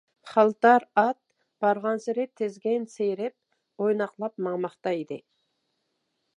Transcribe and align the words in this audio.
خالتار 0.29 0.85
ئات 1.01 1.17
بارغانسېرى 1.65 2.25
تىزگىن 2.41 2.89
سىيرىپ، 2.95 3.85
ئويناقلاپ 3.85 4.45
ماڭماقتا 4.49 4.99
ئىدى. 5.01 5.23